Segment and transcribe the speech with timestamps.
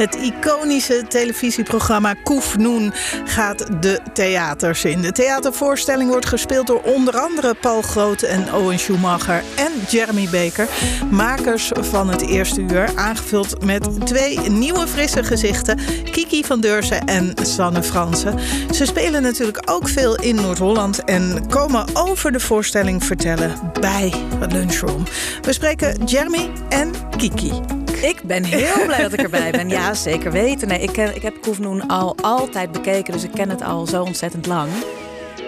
[0.00, 2.92] Het iconische televisieprogramma Koef Noen
[3.24, 5.00] gaat de theaters in.
[5.00, 10.68] De theatervoorstelling wordt gespeeld door onder andere Paul Groot en Owen Schumacher en Jeremy Baker.
[11.10, 15.78] Makers van het eerste uur, aangevuld met twee nieuwe frisse gezichten.
[16.10, 18.38] Kiki van Deurzen en Sanne Fransen.
[18.74, 24.12] Ze spelen natuurlijk ook veel in Noord-Holland en komen over de voorstelling vertellen bij
[24.48, 25.04] Lunchroom.
[25.42, 27.79] We spreken Jeremy en Kiki.
[28.02, 29.68] Ik ben heel blij dat ik erbij ben.
[29.68, 30.68] Ja, zeker weten.
[30.68, 34.02] Nee, ik, ken, ik heb Koefnoen al altijd bekeken, dus ik ken het al zo
[34.02, 34.70] ontzettend lang.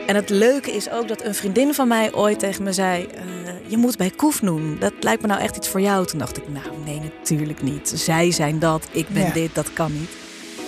[0.07, 3.23] En het leuke is ook dat een vriendin van mij ooit tegen me zei: eh,
[3.67, 4.77] Je moet bij Koefnoen.
[4.81, 6.07] Dat lijkt me nou echt iets voor jou.
[6.07, 7.93] Toen dacht ik: Nou, nee, natuurlijk niet.
[7.95, 9.33] Zij zijn dat, ik ben Ja.
[9.33, 10.11] dit, dat kan niet.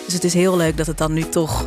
[0.04, 1.66] Dus het is heel leuk dat het dan nu toch,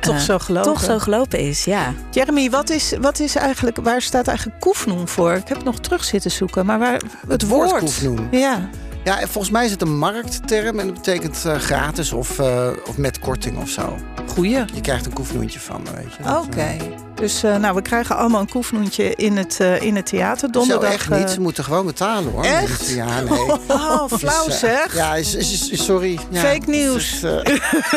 [0.00, 0.72] Toch eh, zo gelopen.
[0.72, 1.64] toch zo gelopen is.
[1.64, 1.94] Ja.
[2.10, 5.32] Jeremy, wat is, wat is eigenlijk, waar staat eigenlijk Koefnoen voor?
[5.32, 7.82] Ik heb het nog terug zitten zoeken, maar waar, het, woord woord.
[7.82, 8.28] Koefnoen.
[8.30, 8.68] Ja,
[9.04, 12.68] Ja, en volgens mij is het een marktterm en dat betekent eh, gratis of, eh,
[12.88, 13.96] of met korting of zo.
[14.34, 14.64] goeie.
[14.74, 16.36] Je krijgt een koefnoentje van, weet je.
[16.38, 16.60] Oké.
[16.60, 16.80] eh,
[17.14, 20.92] Dus nou, we krijgen allemaal een koefnoentje in het, in het theater Zo donderdag.
[20.92, 21.30] echt niet.
[21.30, 22.44] Ze moeten gewoon betalen hoor.
[22.44, 22.88] Echt?
[22.88, 23.38] Ja, nee.
[23.68, 24.94] Oh, flauw Dus, zeg.
[24.94, 26.18] Ja, is, is, is- sorry.
[26.30, 27.24] Ja, Fake nieuws.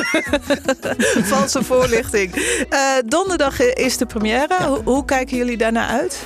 [1.31, 2.33] Valse voorlichting.
[3.05, 4.63] Donderdag is de première.
[4.67, 6.17] Hoe, hoe kijken jullie daarnaar uit?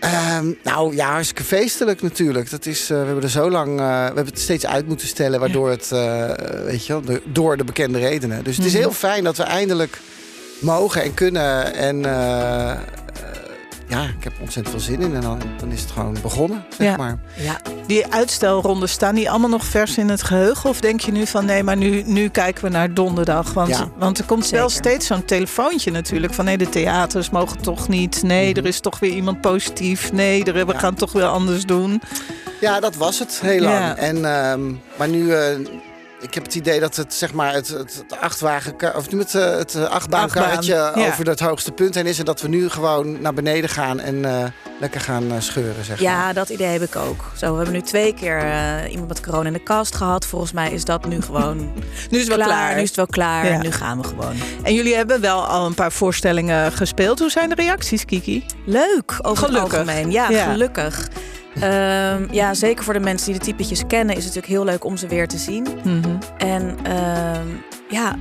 [0.00, 2.50] Ehm, nou ja, hartstikke feestelijk natuurlijk.
[2.50, 5.06] Dat is, eh, we hebben er zo lang, eh, we hebben het steeds uit moeten
[5.08, 6.30] stellen, waardoor het, eh,
[6.64, 8.44] weet je wel, de- door de bekende redenen.
[8.44, 8.80] Dus het is Mhm.
[8.80, 9.98] heel fijn dat we eindelijk
[10.60, 11.74] mogen en kunnen.
[11.74, 12.04] En
[13.88, 15.14] ja, ik heb ontzettend veel zin in.
[15.14, 16.96] En dan, dan is het gewoon begonnen, zeg Ja.
[16.96, 17.18] maar.
[17.36, 17.60] ja.
[17.86, 20.70] Die uitstelrondes, staan die allemaal nog vers in het geheugen?
[20.70, 23.52] Of denk je nu van nee, maar nu, nu kijken we naar donderdag?
[23.52, 23.88] Want, Ja.
[23.98, 26.34] want er komt wel steeds zo'n telefoontje natuurlijk.
[26.34, 28.22] Van nee, de theaters mogen toch niet.
[28.22, 30.12] Nee, er is toch weer iemand positief.
[30.12, 30.72] Nee, er, we Mhm.
[30.72, 30.78] Ja.
[30.78, 32.02] gaan toch weer anders doen.
[32.60, 33.74] Ja, dat was het heel lang.
[33.74, 33.96] Ja.
[33.96, 34.60] En, ehm,
[34.96, 35.56] maar nu, eh,
[36.20, 39.34] ik heb het idee dat het, zeg maar, het, het, het achtwagen, of nu het,
[39.34, 41.08] eh, het eh, achtbaankarretje Achtbaan, ja.
[41.08, 42.18] over het hoogste punt heen is.
[42.18, 44.44] En dat we nu gewoon naar beneden gaan en eh,
[44.80, 46.12] lekker gaan scheuren, zeg maar.
[46.12, 47.24] Ja, dat idee heb ik ook.
[47.36, 48.42] Zo, we hebben nu twee keer
[48.88, 50.26] iemand met corona in de kast gehad.
[50.26, 51.56] Volgens mij is dat nu gewoon
[52.10, 52.74] Nu is het wel klaar.
[52.74, 53.46] Nu is het wel klaar.
[53.46, 53.58] Ja.
[53.62, 54.34] Nu gaan we gewoon.
[54.62, 57.18] En jullie hebben wel al een paar voorstellingen gespeeld.
[57.18, 58.44] Hoe zijn de reacties, Kiki?
[58.64, 59.70] Leuk, over Gelukkig.
[59.70, 60.10] het algemeen.
[60.10, 60.50] Ja, Ja.
[60.50, 61.08] gelukkig.
[61.60, 64.16] Ehm, ja, zeker voor de mensen die de typetjes kennen...
[64.16, 65.66] is het natuurlijk heel leuk om ze weer te zien.
[66.38, 67.46] En ehm,
[67.88, 68.14] ja,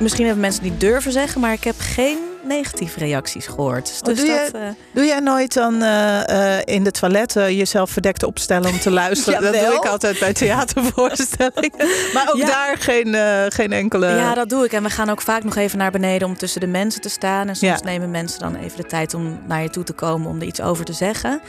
[0.00, 1.40] misschien hebben mensen niet durven zeggen...
[1.40, 3.86] maar ik heb geen negatieve reacties gehoord.
[3.86, 4.60] Dus, Oh, dus doe je- eh,
[4.92, 8.90] Doe jij nooit dan eh, eh, in de toilet eh, jezelf verdekt opstellen om te
[9.02, 9.42] luisteren?
[9.42, 11.88] dat doe ik altijd bij theatervoorstellingen.
[12.14, 12.46] Maar ook Ja.
[12.46, 13.14] daar geen,
[13.52, 14.06] geen enkele...
[14.06, 14.72] Ja, dat doe ik.
[14.72, 17.48] En we gaan ook vaak nog even naar beneden om tussen de mensen te staan.
[17.48, 17.84] En soms Ja.
[17.84, 20.60] nemen mensen dan even de tijd om naar je toe te komen om er iets
[20.60, 21.40] over te zeggen.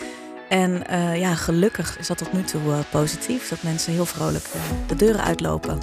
[0.49, 3.49] En eh, ja, gelukkig is dat tot nu toe eh, positief.
[3.49, 5.79] Dat mensen heel vrolijk eh, de deuren uitlopen.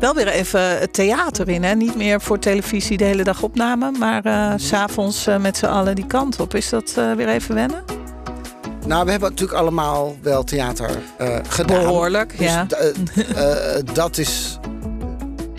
[0.00, 1.74] Wel weer even het theater in, hè?
[1.74, 5.66] Niet meer voor televisie de hele dag opname, maar eh, s s'avonds eh, met z'n
[5.66, 6.54] allen die kant op.
[6.54, 7.84] Is dat eh, weer even wennen?
[8.86, 11.82] Nou, we hebben natuurlijk allemaal wel theater eh, gedaan.
[11.82, 12.66] Behoorlijk, Dus ja.
[13.92, 14.58] dat is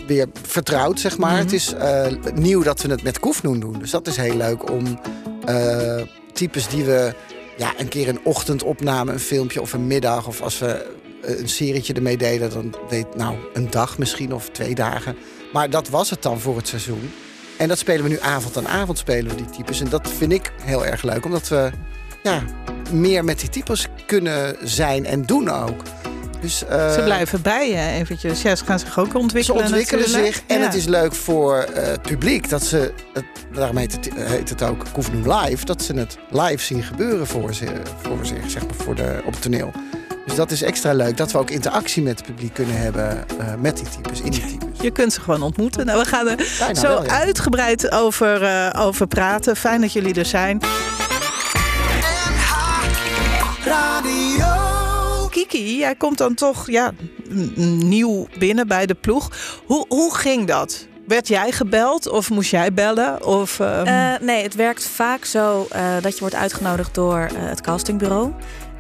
[0.07, 1.31] weer vertrouwd, zeg maar.
[1.31, 1.39] Mhm.
[1.41, 3.79] Het is eh, nieuw dat we het met Koefnoen doen.
[3.79, 4.99] Dus dat is heel leuk om
[5.45, 6.01] eh,
[6.33, 7.13] types die we
[7.61, 10.27] ja, een keer een ochtend opnamen, een filmpje of een middag.
[10.27, 14.49] Of als we eh, een serietje ermee deden, dan deed nou een dag misschien of
[14.49, 15.15] twee dagen.
[15.53, 17.11] Maar dat was het dan voor het seizoen.
[17.57, 19.81] En dat spelen we nu avond aan avond, spelen we die types.
[19.81, 21.71] En dat vind ik heel erg leuk, omdat we
[22.23, 22.43] ja,
[22.91, 25.81] meer met die types kunnen zijn en doen ook.
[26.41, 28.41] Dus, eh, Ze blijven bij je eventjes.
[28.41, 30.33] Ja, ze gaan zich ook ze ontwikkelen ontwikkelen natuurlijk.
[30.35, 30.65] zich en Ja.
[30.65, 34.63] het is leuk voor eh, het publiek dat ze, het, daarom heet het, heet het
[34.63, 37.65] ook Koefnoen Live, dat ze het live zien gebeuren voor, ze,
[38.01, 39.71] voor zich, zeg maar, voor de, op het toneel.
[40.25, 43.09] Dus dat is extra leuk, dat we ook interactie met het publiek kunnen hebben
[43.39, 44.81] eh, met die types, in die types.
[44.81, 45.85] Je kunt ze gewoon ontmoeten.
[45.85, 47.09] Nou, we gaan er Bijna zo wel, ja.
[47.19, 49.55] uitgebreid over, eh, over praten.
[49.55, 50.59] Fijn dat jullie er zijn.
[55.51, 56.91] Jij komt dan toch ja,
[57.77, 59.31] nieuw binnen bij de ploeg.
[59.65, 60.87] Hoe, hoe ging dat?
[61.07, 63.25] Werd jij gebeld of moest jij bellen?
[63.25, 67.27] Of, ehm, Eh, nee, het werkt vaak zo eh, dat je wordt uitgenodigd door eh,
[67.35, 68.31] het castingbureau.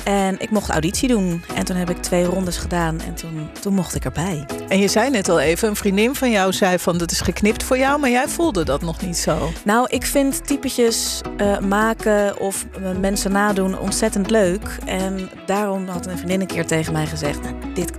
[0.03, 1.43] En ik mocht auditie doen.
[1.55, 4.45] En toen heb ik twee rondes gedaan en toen, toen mocht ik erbij.
[4.67, 7.63] en je zei net al even, een vriendin van jou zei van dat is geknipt
[7.63, 9.51] voor jou, maar jij voelde dat nog niet zo.
[9.63, 14.77] Nou, ik vind typetjes eh, maken of eh, mensen nadoen ontzettend leuk.
[14.85, 17.41] En daarom had een vriendin een keer tegen mij gezegd...
[17.41, 17.91] Nou, dit,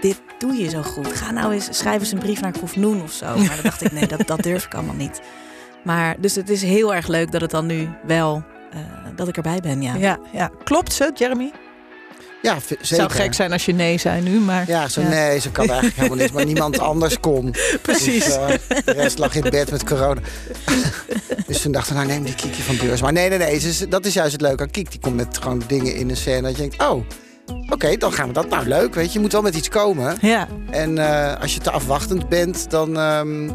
[0.00, 1.12] dit doe je zo goed.
[1.12, 3.26] Ga nou eens, schrijf eens een brief naar Koefnoen of zo.
[3.26, 5.20] Maar dan dacht ik, nee, dat, dat durf ik allemaal niet.
[5.84, 8.44] Maar dus het is heel erg leuk dat het dan nu wel...
[8.76, 9.94] eh, dat ik erbij ben, ja.
[9.94, 10.50] Ja, ja.
[10.64, 11.52] Klopt ze, Jeremy?
[12.42, 14.64] Ja, Het zou gek zijn als je nee zei nu, maar...
[14.66, 16.32] Ja, zo nee, ze kan eigenlijk helemaal niks.
[16.32, 17.54] Maar niemand anders kon.
[17.82, 18.24] Precies.
[18.24, 18.48] Dus, eh,
[18.84, 20.20] de rest lag in bed met corona.
[21.46, 23.00] dus toen dachten we, nou neem die Kiki van beurs.
[23.00, 23.88] Maar nee, nee, nee.
[23.88, 24.90] dat is juist het leuke aan Kiki.
[24.90, 26.42] Die komt met gewoon dingen in een scène.
[26.42, 27.04] Dat je denkt, oh,
[27.70, 28.48] oké, dan gaan we dat.
[28.48, 29.12] Nou, leuk, weet je.
[29.12, 30.16] Je moet wel met iets komen.
[30.20, 33.50] Ja, En eh, als je te afwachtend bent, dan, ehm,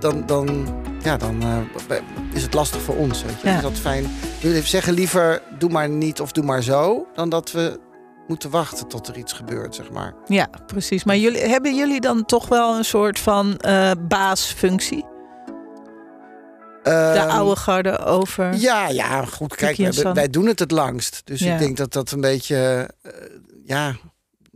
[0.00, 0.68] dan, dan,
[1.04, 1.96] ja, dan eh,
[2.32, 3.22] is het lastig voor ons.
[3.22, 3.46] Weet je.
[3.46, 3.52] Ja.
[3.52, 4.04] Dus dat is fijn.
[4.40, 7.06] We zeggen liever, doe maar niet of doe maar zo.
[7.14, 7.80] Dan dat we
[8.26, 10.14] moeten wachten tot er iets gebeurt, zeg maar.
[10.26, 11.04] ja, precies.
[11.04, 15.04] Maar jullie, hebben jullie dan toch wel een soort van eh, baasfunctie?
[16.82, 18.54] De Ehm, oude garde over...
[18.54, 19.54] Ja, ja, goed.
[19.54, 19.76] Kijk,
[20.14, 21.20] wij, doen het het langst.
[21.24, 21.52] Dus Ja.
[21.52, 23.10] ik denk dat dat een beetje, eh,
[23.64, 23.94] ja,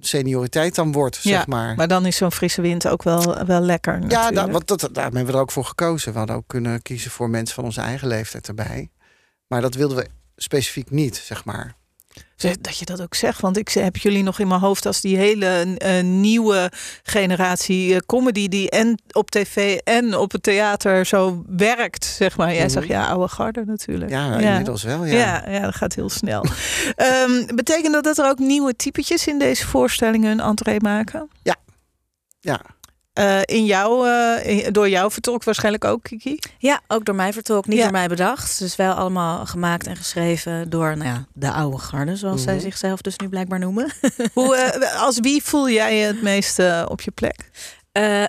[0.01, 1.75] senioriteit dan wordt, Ja, zeg maar.
[1.77, 5.05] Maar dan is zo'n frisse wind ook wel, wel lekker ja, da, want dat, daar
[5.05, 6.13] hebben we er ook voor gekozen.
[6.13, 8.91] We hadden ook kunnen kiezen voor mensen van onze eigen leeftijd erbij.
[9.47, 10.07] Maar dat wilden we
[10.37, 11.75] specifiek niet, zeg maar.
[12.61, 15.17] Dat je dat ook zegt, want ik heb jullie nog in mijn hoofd als die
[15.17, 16.71] hele eh, nieuwe
[17.03, 22.49] generatie eh, comedy die en op tv en op het theater zo werkt, zeg maar.
[22.55, 22.71] Jij Mhm.
[22.73, 24.11] zegt ja, oude garde natuurlijk.
[24.11, 25.19] Ja, inmiddels wel, ja.
[25.19, 26.45] Ja, ja, dat gaat heel snel.
[26.97, 31.29] Ehm, betekent dat dat er ook nieuwe typetjes in deze voorstellingen een entree maken?
[32.41, 32.61] Ja.
[33.19, 34.09] Eh, in jou,
[34.43, 36.39] in- door jou vertolkt waarschijnlijk ook, Kiki?
[36.59, 37.83] Ja, ook door mij vertolkt, niet Ja.
[37.83, 38.59] door mij bedacht.
[38.59, 42.63] Dus wel allemaal gemaakt en geschreven door nou ja, de oude garde, zoals zij Mhm.
[42.63, 43.91] zichzelf dus nu blijkbaar noemen.
[44.35, 47.51] Hoe, eh, als wie voel jij je het meest eh, op je plek?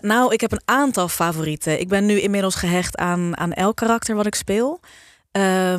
[0.02, 1.80] Nou, ik heb een aantal favorieten.
[1.80, 4.80] Ik ben nu inmiddels gehecht aan, aan elk karakter wat ik speel.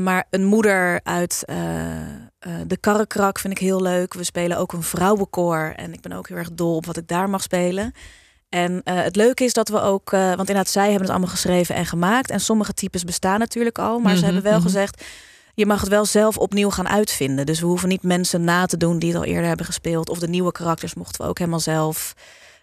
[0.00, 1.42] Maar een moeder uit
[2.66, 4.14] de Karrekrak vind ik heel leuk.
[4.14, 5.72] We spelen ook een vrouwenkoor.
[5.76, 7.92] En ik ben ook heel erg dol op wat ik daar mag spelen.
[8.50, 10.12] En eh, het leuke is dat we ook...
[10.12, 12.30] eh, want inderdaad, zij hebben het allemaal geschreven en gemaakt.
[12.30, 13.98] En sommige types bestaan natuurlijk al.
[13.98, 14.62] Maar Mhm, ze hebben wel mhm.
[14.62, 15.04] gezegd...
[15.54, 17.46] Je mag het wel zelf opnieuw gaan uitvinden.
[17.46, 20.08] Dus we hoeven niet mensen na te doen die het al eerder hebben gespeeld.
[20.08, 22.14] Of de nieuwe karakters mochten we ook helemaal zelf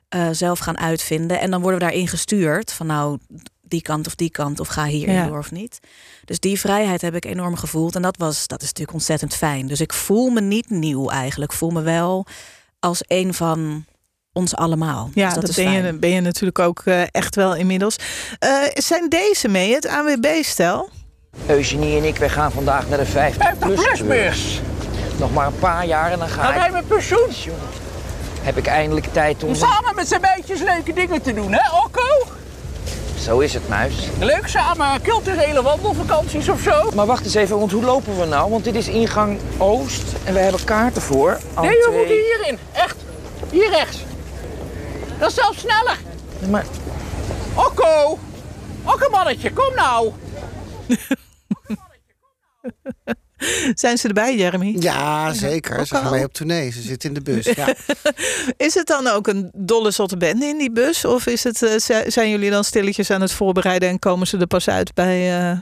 [0.10, 1.40] eh, zelf gaan uitvinden.
[1.40, 3.18] En dan worden we daarin gestuurd van nou
[3.62, 5.28] die kant of die kant of ga hierin Ja.
[5.28, 5.80] door of niet.
[6.26, 9.68] Dus die vrijheid heb ik enorm gevoeld en dat was dat is natuurlijk ontzettend fijn.
[9.68, 11.52] Dus ik voel me niet nieuw eigenlijk.
[11.52, 12.26] Ik voel me wel
[12.80, 13.86] als een van
[14.38, 15.10] ons allemaal.
[15.14, 17.96] Ja, dus dat, dat, is ben, je, ben je natuurlijk ook eh, echt wel inmiddels.
[18.40, 20.90] Eh, zijn deze mee, het ANWB-stel?
[21.46, 24.62] Eugenie en ik, wij gaan vandaag naar de 50 plus Plusbeurs.
[25.18, 26.72] Nog maar een paar jaar en dan ga Gaan ik.
[26.72, 27.30] met pensioen?
[28.42, 29.50] Heb ik eindelijk tijd om.
[29.50, 32.36] Om samen met z'n beetjes leuke dingen te doen, hè, Okko?
[33.20, 33.94] Zo is het, muis.
[34.20, 36.92] Leuk samen, culturele wandelvakanties of zo.
[36.96, 38.52] Maar wacht eens even, want hoe lopen we nou?
[38.52, 41.40] Want dit is ingang Oost en we hebben kaarten voor.
[41.62, 42.60] Nee, we moeten hierin.
[42.72, 42.96] Echt.
[43.52, 44.07] Hier rechts.
[45.20, 45.98] Dat is zelfs sneller.
[46.50, 46.66] Maar
[47.56, 48.20] Okko.
[48.84, 50.12] Okko mannetje, kom nou.
[53.74, 54.76] Zijn ze erbij, Jeremy?
[54.80, 55.86] Ja, zeker.
[55.86, 56.72] Ze gaan mee op tournee.
[56.72, 57.46] Ze zitten in de bus.
[57.46, 57.76] Ja.
[58.68, 61.06] Is het dan ook een dolle zotte bende in die bus?
[61.06, 64.38] Of is het, eh, zi- zijn jullie dan stilletjes aan het voorbereiden en komen ze
[64.38, 65.58] er pas uit bij eh,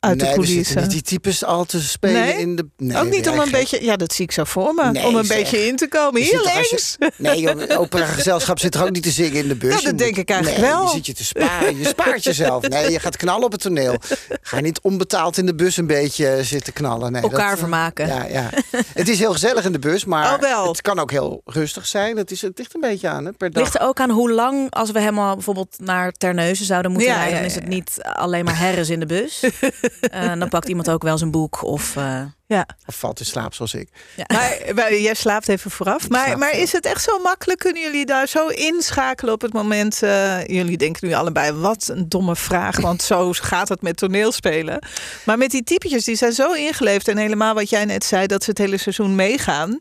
[0.00, 0.80] uit nee, de coulissen?
[0.82, 2.38] niet die types al te spelen Nee?
[2.38, 2.66] in de...
[2.76, 5.14] Nee, ook niet om een beetje, ja, dat zie ik zo voor me, Nee, om
[5.16, 5.36] een zeg.
[5.38, 6.20] beetje in te komen.
[6.20, 6.96] Je Hier er links.
[6.98, 9.68] je- nee, joh, opera-gezelschap zit er ook niet te zingen in de bus.
[9.68, 10.82] Ja, dat Je denk moet- ik eigenlijk nee, wel.
[10.84, 11.78] Je zit je te sparen.
[11.78, 12.68] Je spaart jezelf.
[12.68, 13.96] Nee, je gaat knallen op het toneel.
[14.40, 17.12] Ga niet onbetaald in de bus een beetje zitten knallen.
[17.12, 18.06] Nee, Elkaar dat, eh, vermaken.
[18.06, 18.50] Ja, ja.
[18.94, 20.68] Het is heel gezellig in de bus, maar Oh, wel.
[20.68, 22.16] het kan ook heel rustig zijn.
[22.16, 23.62] Het, is, het ligt een beetje aan, hè, per dag.
[23.62, 27.16] Ligt er ook aan hoe lang, als we helemaal bijvoorbeeld naar Terneuzen zouden moeten Ja,
[27.16, 29.40] rijden, dan is het niet alleen maar herres in de bus.
[30.00, 33.54] Eh, dan pakt iemand ook wel zijn boek of eh, Ja, Of valt in slaap,
[33.54, 33.88] zoals ik.
[34.32, 36.08] maar, maar jij slaapt even vooraf.
[36.08, 37.58] Maar, slaap maar is het echt zo makkelijk?
[37.58, 40.02] Kunnen jullie daar zo inschakelen op het moment?
[40.02, 42.80] eh, jullie denken nu allebei, wat een domme vraag.
[42.80, 44.78] Want zo gaat het met toneelspelen.
[45.24, 47.08] Maar met die typetjes, die zijn zo ingeleefd.
[47.08, 49.80] En helemaal wat jij net zei, dat ze het hele seizoen meegaan.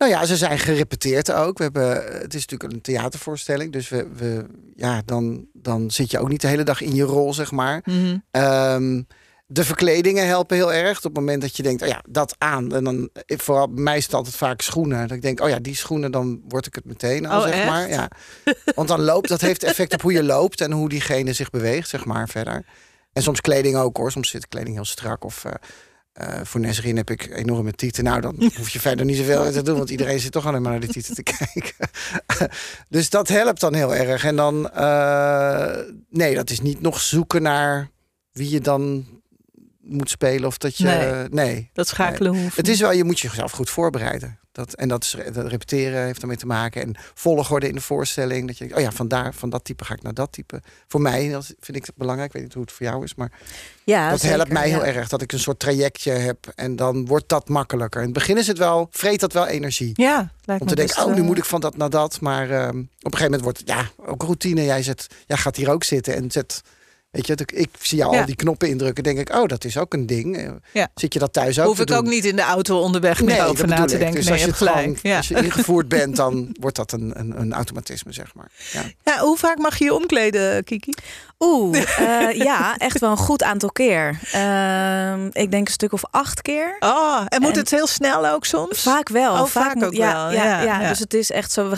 [0.00, 1.56] Nou ja, ze zijn gerepeteerd ook.
[1.58, 3.72] We hebben, het is natuurlijk een theatervoorstelling.
[3.72, 7.02] Dus we, we, ja, dan, dan zit je ook niet de hele dag in je
[7.02, 7.84] rol, zeg maar.
[8.30, 9.02] Ehm,
[9.46, 10.96] de verkledingen helpen heel erg.
[10.98, 12.74] Op het moment dat je denkt, oh ja, dat aan.
[12.74, 15.08] En dan, eh, vooral bij mij is het altijd vaak schoenen.
[15.08, 17.54] Dat ik denk, oh ja, die schoenen, dan word ik het meteen al, Oh, zeg
[17.54, 17.66] echt?
[17.68, 17.88] maar.
[17.88, 18.10] Ja.
[18.74, 21.88] Want dan loopt, dat heeft effect op hoe je loopt en hoe diegene zich beweegt,
[21.88, 22.64] zeg maar, verder.
[23.12, 24.10] En soms kleding ook hoor.
[24.12, 25.44] Soms zit de kleding heel strak of...
[25.44, 25.52] eh,
[26.12, 28.04] eh, voor Nesrin heb ik enorme tieten.
[28.04, 30.70] Nou, dan hoef je verder niet zoveel te doen, want iedereen zit toch alleen maar
[30.70, 31.74] naar de tieten te kijken.
[32.88, 34.24] dus dat helpt dan heel erg.
[34.24, 35.78] En dan, eh,
[36.10, 37.90] nee, dat is niet nog zoeken naar
[38.32, 39.06] wie je dan
[39.80, 41.28] moet spelen of dat je, Nee.
[41.28, 41.70] nee.
[41.72, 44.38] Dat schakelen hoeft Het is wel, je moet jezelf goed voorbereiden.
[44.52, 46.82] Dat, en dat, is, dat repeteren heeft ermee te maken.
[46.82, 48.46] En volgorde in de voorstelling.
[48.46, 50.62] Dat je oh ja, vandaar, van dat type ga ik naar dat type.
[50.88, 52.28] Voor mij dat vind ik het belangrijk.
[52.28, 53.32] Ik weet niet hoe het voor jou is, maar
[53.84, 55.08] Ja, dat zeker, helpt mij heel erg.
[55.08, 56.52] Dat ik een soort trajectje heb.
[56.54, 58.00] En dan wordt dat makkelijker.
[58.00, 59.92] In het begin is het wel, vreet dat wel energie.
[59.94, 62.20] Ja, lijkt Om te denken, best, oh, nu eh, moet ik van dat naar dat.
[62.20, 64.64] Maar ehm, op een gegeven moment wordt het, ja, ook routine.
[64.64, 66.62] Jij, zet, jij gaat hier ook zitten en zet...
[67.10, 68.20] Weet je, ik zie jou Ja.
[68.20, 69.02] al die knoppen indrukken.
[69.04, 70.36] denk ik, oh, dat is ook een ding.
[70.36, 70.88] Eh, Ja.
[70.94, 71.96] Zit je dat thuis ook Hoef te ik doen?
[71.96, 73.98] ook niet in de auto onderweg Nee, over na te ik.
[73.98, 74.14] denken.
[74.16, 74.76] Dus nee, als je gelijk.
[74.76, 75.16] gewoon, Ja.
[75.16, 78.50] als je ingevoerd bent, dan wordt dat een, een, een automatisme, zeg maar.
[78.72, 78.82] Ja.
[79.04, 80.92] Ja, hoe vaak mag je je omkleden, Kiki?
[81.38, 84.18] Oeh, eh, ja, echt wel een goed aantal keer.
[84.32, 86.76] Ehm, ik denk een stuk of acht keer.
[86.80, 88.82] Oh, en moet En- het heel snel ook soms?
[88.82, 89.32] Vaak wel.
[89.32, 89.92] Oh, vaak, ook wel.
[89.92, 90.88] Ja, Ja, ja, ja.
[90.88, 91.76] dus het is echt zo, we,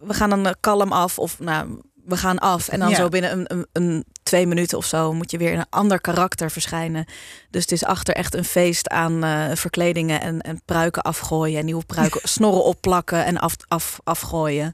[0.00, 1.66] we gaan dan eh, kalm af of nou,
[2.04, 2.68] we gaan af.
[2.68, 2.94] En dan Ja.
[2.96, 6.00] zo binnen een, een, een twee minuten of zo moet je weer in een ander
[6.00, 7.04] karakter verschijnen.
[7.50, 11.58] Dus het is achter echt een feest aan eh, verkledingen en, en pruiken afgooien.
[11.58, 14.72] En nieuwe pruiken, snorren opplakken en af, af, afgooien.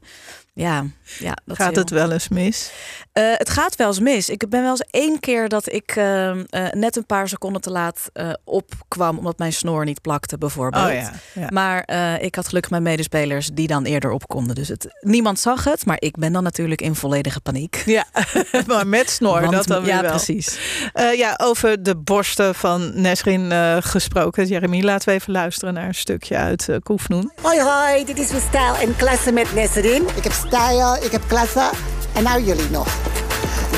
[0.53, 0.85] Ja,
[1.19, 2.71] ja dat Gaat heel- het wel eens mis?
[3.11, 4.29] eh, het gaat wel eens mis.
[4.29, 6.37] Ik ben wel eens één keer dat ik eh, eh,
[6.71, 10.85] net een paar seconden te laat eh, opkwam omdat mijn snor niet plakte, bijvoorbeeld.
[10.85, 11.11] Oh ja.
[11.33, 11.47] ja.
[11.49, 14.55] Maar eh, ik had gelukkig mijn medespelers die dan eerder op konden.
[14.55, 17.83] Dus het, niemand zag het, maar ik ben dan natuurlijk in volledige paniek.
[17.85, 18.05] Ja,
[18.67, 20.09] maar met snor, Want- dat dan weer ja, wel.
[20.09, 20.59] precies.
[20.93, 24.45] Eh, ja, over de borsten van Nesrin eh, gesproken.
[24.47, 27.31] Jeremy, laten we even luisteren naar een stukje uit eh Koefnoen.
[27.41, 30.03] Hoi hoi, dit is weer Stijl en Klasse met Nesserin.
[30.15, 31.69] Ik heb stijl, ik heb klasse
[32.13, 32.87] en nou jullie nog.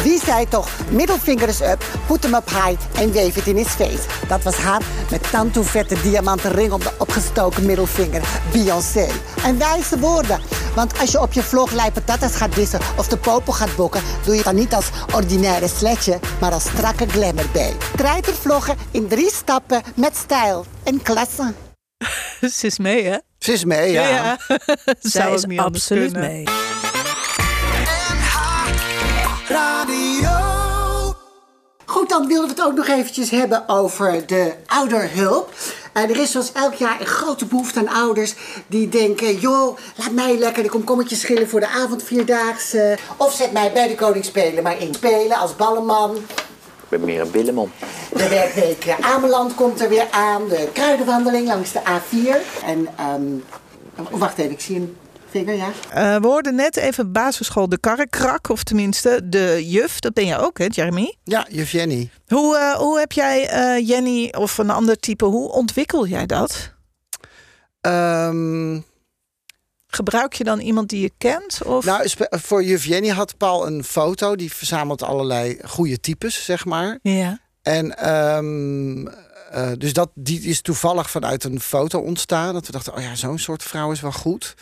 [0.03, 4.01] Wie zei toch, middelvingers up, put hem up high en wave it in his face.
[4.27, 8.21] Dat was haar met tantoe vette diamanten ring op de opgestoken middelvinger.
[8.51, 9.07] Beyoncé.
[9.43, 10.39] En wijze woorden.
[10.75, 14.01] Want als je op je vlog lijpe tatas gaat dissen of de popo gaat bokken...
[14.25, 17.73] doe je dan niet als ordinaire sletje, maar als strakke glamour bij.
[17.95, 21.53] Treitervloggen in drie stappen met stijl en klasse.
[22.57, 23.17] Ze is mee, hè?
[23.39, 24.37] Ze is mee, ja.
[24.99, 26.43] Zij is absoluut mee.
[29.47, 30.29] Radio.
[31.85, 35.53] Goed, dan willen we het ook nog eventjes hebben over de ouderhulp.
[35.93, 38.35] Eh, er is zoals elk jaar een grote behoefte aan ouders
[38.67, 39.39] die denken...
[39.39, 42.97] joh, laat mij lekker de komkommertjes schillen voor de avondvierdaagse.
[43.17, 46.17] Of zet mij bij de koning spelen maar in spelen als ballenman.
[46.91, 47.71] Ik ben meer een billemon.
[48.13, 50.47] De werkweek eh, Ameland komt er weer aan.
[50.47, 52.63] De kruidenwandeling langs de A4.
[52.65, 53.21] En, ehm,
[53.97, 54.95] oh, wacht even, ik zie een
[55.29, 55.71] vinger, ja.
[55.89, 59.99] Eh, we hoorden net even basisschool de karrekrak, of tenminste de juf.
[59.99, 61.15] Dat ben je ook, hè, Jeremy?
[61.23, 62.09] Ja, juf Jenny.
[62.27, 66.73] Hoe, eh, hoe heb jij, eh, Jenny, of een ander type, hoe ontwikkel jij dat?
[67.81, 68.79] Ehm,
[69.93, 71.63] Gebruik je dan iemand die je kent?
[71.63, 71.85] Of?
[71.85, 74.35] nou, voor Jenny had Paul een foto.
[74.35, 76.99] Die verzamelt allerlei goede types, zeg maar.
[77.01, 77.39] ja.
[77.61, 79.07] En ehm,
[79.51, 82.53] eh, dus dat, die is toevallig vanuit een foto ontstaan.
[82.53, 84.53] Dat we dachten, oh ja, zo'n soort vrouw is wel goed.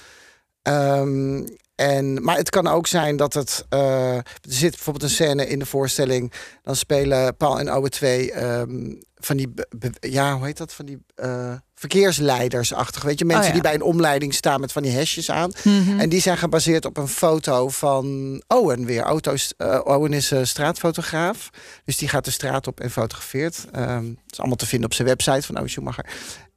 [0.61, 3.65] Ehm, en, maar het kan ook zijn dat het...
[3.69, 6.33] eh, er zit bijvoorbeeld een scène in de voorstelling.
[6.63, 9.53] Dan spelen Paul en Owe twee ehm, van die...
[9.99, 10.73] ja, hoe heet dat?
[10.73, 11.03] Van die...
[11.15, 13.53] eh verkeersleidersachtig, weet je, mensen ja.
[13.53, 15.51] die bij een omleiding staan met van die hesjes aan.
[15.63, 15.99] Mhm.
[15.99, 19.01] En die zijn gebaseerd op een foto van Owen weer.
[19.01, 21.49] Auto's, eh, Owen is eh, straatfotograaf.
[21.85, 23.65] Dus die gaat de straat op en fotografeert.
[23.71, 26.05] Het is allemaal te vinden op zijn website van Owen Schumacher.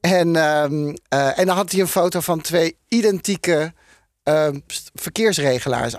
[0.00, 3.72] En, ehm, eh, en dan had hij een foto van twee identieke
[4.22, 4.58] ehm,
[4.94, 5.94] verkeersregelaars.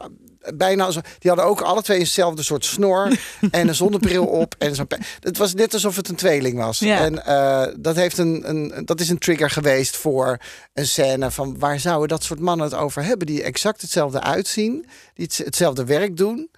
[0.56, 3.08] Bijna als, die hadden ook alle twee eenzelfde soort snor
[3.52, 4.56] en een zonnebril op.
[4.58, 4.88] En zo'n
[5.20, 6.80] het was net alsof het een tweeling was.
[6.80, 7.00] Ja.
[7.00, 10.38] En eh, dat, heeft een, een, dat is een trigger geweest voor
[10.74, 13.28] een scène van waar zouden dat soort mannen het over hebben?
[13.28, 16.50] Die exact hetzelfde uitzien, die het- hetzelfde werk doen.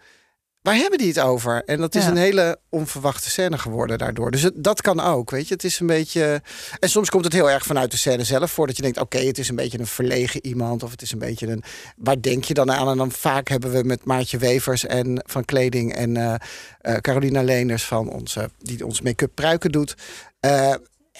[0.65, 1.63] Waar hebben die het over?
[1.65, 2.09] En dat is Ja.
[2.09, 4.31] een hele onverwachte scène geworden daardoor.
[4.31, 5.53] Dus het, dat kan ook, weet je.
[5.53, 6.41] Het is een beetje...
[6.79, 8.67] En soms komt het heel erg vanuit de scène zelf voor.
[8.67, 10.83] Dat je denkt, oké, het is een beetje een verlegen iemand.
[10.83, 11.63] Of het is een beetje een...
[11.97, 12.89] Waar denk je dan aan?
[12.89, 15.93] En dan vaak hebben we met Maartje Wevers en van Kleding...
[15.95, 16.33] en eh
[16.81, 19.95] eh, Carolina Leenders van onze, die ons make-up pruiken doet...
[20.39, 20.73] eh,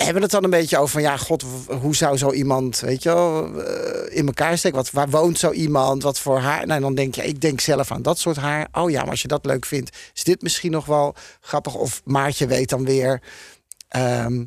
[0.04, 1.44] hebben het dan een beetje over van ja, god,
[1.82, 4.78] hoe zou zo iemand, weet je wel, eh, in elkaar steken?
[4.78, 6.04] Wat, waar woont zo iemand?
[6.04, 6.68] Wat voor haar?
[6.68, 8.68] Nou, dan denk je, ik denk zelf aan dat soort haar.
[8.72, 11.76] Oh ja, maar als je dat leuk vindt, is dit misschien nog wel grappig.
[11.76, 13.22] Of Maartje weet dan weer.
[13.88, 14.44] ehm,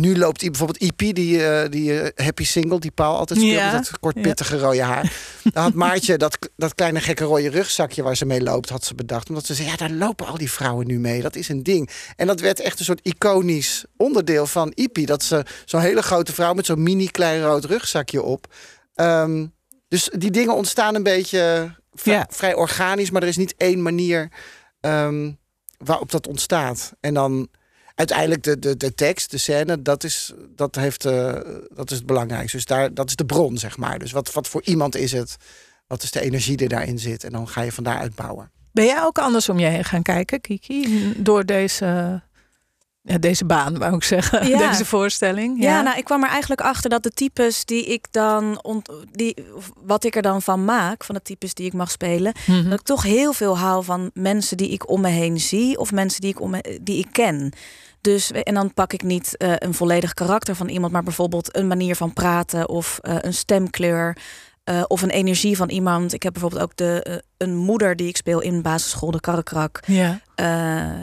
[0.00, 3.72] nu loopt bijvoorbeeld IP, die, eh, die eh, happy single, die Paul altijd speelt Ja,
[3.72, 4.22] met dat kort ja.
[4.22, 5.12] pittige rode haar.
[5.52, 8.94] Dan had Maartje dat, dat kleine gekke rode rugzakje waar ze mee loopt, had ze
[8.94, 9.28] bedacht.
[9.28, 11.22] Omdat ze zei, ja, daar lopen al die vrouwen nu mee.
[11.22, 11.90] Dat is een ding.
[12.16, 15.06] En dat werd echt een soort iconisch onderdeel van IP.
[15.06, 18.46] Dat ze zo'n hele grote vrouw met zo'n mini klein rood rugzakje op.
[18.94, 19.46] Ehm,
[19.88, 22.26] dus die dingen ontstaan een beetje Ja.
[22.30, 24.28] vrij organisch, maar er is niet één manier
[24.80, 25.30] ehm,
[25.78, 26.92] waarop dat ontstaat.
[27.00, 27.48] En dan
[27.98, 31.32] uiteindelijk de, de, de tekst, de scène, dat is, dat heeft, eh,
[31.74, 32.56] dat is het belangrijkste.
[32.56, 33.98] Dus daar, dat is de bron, zeg maar.
[33.98, 35.36] Dus wat, wat voor iemand is het?
[35.86, 37.24] Wat is de energie die daarin zit?
[37.24, 38.50] En dan ga je van daaruit bouwen.
[38.72, 41.12] Ben jij ook anders om je heen gaan kijken, Kiki?
[41.16, 42.20] Door deze,
[43.02, 44.48] ja, deze baan, wou ik zeggen.
[44.48, 44.68] Ja.
[44.70, 45.62] Deze voorstelling.
[45.62, 49.34] Ja, nou, ik kwam er eigenlijk achter dat de types die ik dan, ont, die,
[49.76, 52.68] wat ik er dan van maak, van de types die ik mag spelen, Mhm.
[52.68, 55.92] dat ik toch heel veel hou van mensen die ik om me heen zie of
[55.92, 57.52] mensen die ik, om me, die ik ken.
[58.00, 61.66] Dus, en dan pak ik niet eh, een volledig karakter van iemand, maar bijvoorbeeld een
[61.66, 64.16] manier van praten of eh, een stemkleur.
[64.64, 66.12] eh, of een energie van iemand.
[66.12, 69.80] Ik heb bijvoorbeeld ook de, een moeder die ik speel in basisschool, de Karrekrak.
[69.86, 70.20] Ja.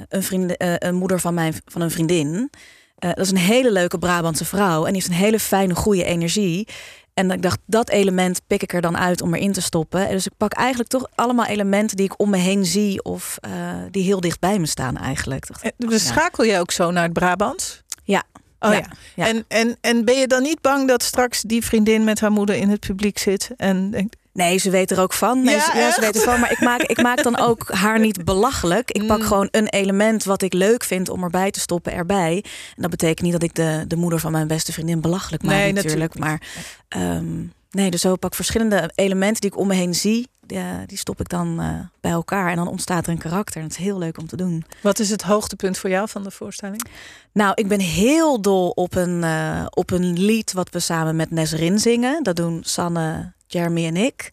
[0.10, 2.50] Een, vriend, een moeder van, mijn, van een vriendin.
[2.96, 4.86] Dat is een hele leuke Brabantse vrouw.
[4.86, 6.68] En die heeft een hele fijne, goede energie.
[7.16, 10.08] En ik dacht, dat element pik ik er dan uit om erin te stoppen.
[10.08, 13.04] En Dus ik pak eigenlijk toch allemaal elementen die ik om me heen zie.
[13.04, 13.52] Of eh,
[13.92, 15.48] die heel dicht bij me staan eigenlijk.
[15.48, 17.84] Dacht, En Dus schakel je ook zo naar het Brabants?
[18.04, 18.24] Ja.
[18.60, 18.78] Oh ja.
[18.78, 19.28] Ja, ja.
[19.28, 22.56] En, en, en ben je dan niet bang dat straks die vriendin met haar moeder
[22.56, 25.44] in het publiek zit en denkt, Nee, ze weet er ook van.
[25.44, 26.40] Nee, Ja, ze, ja, ze weet ervan.
[26.40, 28.92] Maar ik maak, ik maak dan ook haar niet belachelijk.
[28.92, 29.26] Ik pak Mm.
[29.26, 32.44] gewoon een element wat ik leuk vind om erbij te stoppen erbij.
[32.76, 35.54] En dat betekent niet dat ik de, de moeder van mijn beste vriendin belachelijk maak
[35.56, 36.14] Nee, natuurlijk.
[36.16, 36.42] natuurlijk Maar
[36.88, 40.28] ehm, nee, dus zo pak ik verschillende elementen die ik om me heen zie.
[40.48, 42.50] Die, die stop ik dan eh, bij elkaar.
[42.50, 43.58] En dan ontstaat er een karakter.
[43.58, 44.66] En het is heel leuk om te doen.
[44.82, 46.88] wat is het hoogtepunt voor jou van de voorstelling?
[47.32, 51.32] Nou, ik ben heel dol op een, eh, op een lied wat we samen met
[51.32, 52.24] Nesrin zingen.
[52.24, 54.32] Dat doen Sanne, Jeremy en ik.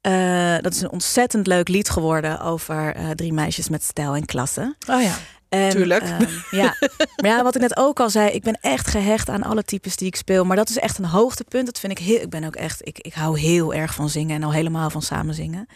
[0.00, 4.74] Eh, dat is een ontzettend leuk lied geworden over drie meisjes met stijl en klasse.
[4.88, 5.14] Oh ja.
[5.50, 6.02] En, Tuurlijk.
[6.02, 6.74] ehm, ja.
[7.22, 9.96] Maar ja, wat ik net ook al zei, ik ben echt gehecht aan alle types
[9.96, 10.44] die ik speel.
[10.44, 11.66] Maar dat is echt een hoogtepunt.
[11.66, 12.20] Dat vind ik heel.
[12.20, 12.86] Ik ben ook echt.
[12.86, 15.66] Ik, ik hou heel erg van zingen en al helemaal van samen zingen.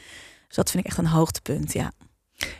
[0.47, 1.73] Dus dat vind ik echt een hoogtepunt.
[1.73, 1.93] Ja.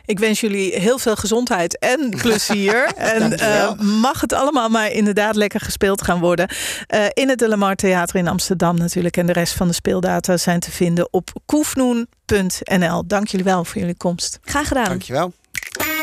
[0.05, 2.85] Ik wens jullie heel veel gezondheid en plezier.
[2.95, 6.47] en eh, mag het allemaal maar inderdaad lekker gespeeld gaan worden.
[6.87, 9.17] Eh, in het De Lamar Theater in Amsterdam natuurlijk.
[9.17, 13.07] En de rest van de speeldata zijn te vinden op koefnoen.nl.
[13.07, 14.39] Dank jullie wel voor jullie komst.
[14.41, 14.83] Graag gedaan.
[14.85, 15.33] Dankjewel.